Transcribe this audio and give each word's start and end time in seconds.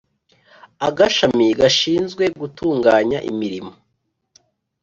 Agashami 0.87 1.47
gashinzwe 1.59 2.23
gutunganya 2.39 3.19
imirimo 3.31 3.71